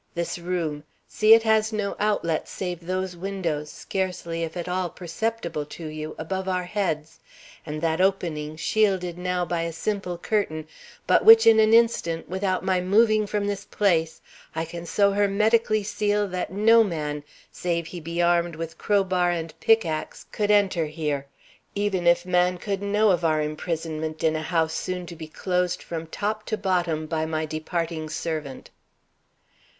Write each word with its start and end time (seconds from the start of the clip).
This 0.15 0.39
room 0.39 0.83
see, 1.07 1.35
it 1.35 1.43
has 1.43 1.71
no 1.71 1.95
outlet 1.99 2.47
save 2.47 2.79
those 2.79 3.15
windows, 3.15 3.69
scarcely 3.69 4.41
if 4.41 4.57
at 4.57 4.67
all 4.67 4.89
perceptible 4.89 5.63
to 5.77 5.85
you, 5.85 6.15
above 6.17 6.49
our 6.49 6.63
heads, 6.63 7.19
and 7.67 7.81
that 7.83 8.01
opening 8.01 8.55
shielded 8.55 9.15
now 9.15 9.45
by 9.45 9.61
a 9.61 9.71
simple 9.71 10.17
curtain, 10.17 10.67
but 11.05 11.23
which 11.23 11.45
in 11.45 11.59
an 11.59 11.71
instant, 11.71 12.27
without 12.27 12.65
my 12.65 12.81
moving 12.81 13.27
from 13.27 13.45
this 13.45 13.63
place, 13.65 14.21
I 14.55 14.65
can 14.65 14.87
so 14.87 15.11
hermetically 15.11 15.83
seal 15.83 16.27
that 16.29 16.51
no 16.51 16.83
man, 16.83 17.23
save 17.51 17.85
he 17.85 17.99
be 17.99 18.23
armed 18.23 18.55
with 18.55 18.79
crowbar 18.79 19.29
and 19.29 19.53
pickaxe, 19.59 20.25
could 20.31 20.49
enter 20.49 20.87
here, 20.87 21.27
even 21.75 22.07
if 22.07 22.25
man 22.25 22.57
could 22.57 22.81
know 22.81 23.11
of 23.11 23.23
our 23.23 23.39
imprisonment, 23.39 24.23
in 24.23 24.35
a 24.35 24.41
house 24.41 24.73
soon 24.73 25.05
to 25.05 25.15
be 25.15 25.27
closed 25.27 25.83
from 25.83 26.07
top 26.07 26.43
to 26.47 26.57
bottom 26.57 27.05
by 27.05 27.27
my 27.27 27.45
departing 27.45 28.09
servant." 28.09 28.71